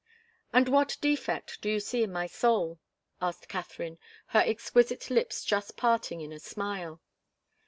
[0.51, 2.79] "And what defect do you see in my soul?"
[3.21, 7.03] asked Katharine, her exquisite lips just parting in a smile.